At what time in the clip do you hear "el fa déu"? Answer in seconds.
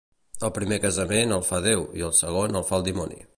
1.35-1.85